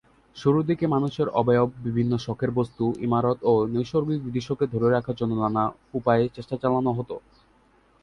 [0.35, 5.63] শুরুর দিকে মানুষের অবয়ব, বিভিন্ন শখের বস্তু, ইমারত ও নৈসর্গিক দৃশ্যকে ধরে রাখার জন্য নানা
[5.93, 7.15] উপায়ে চেষ্টা চালানো হতো।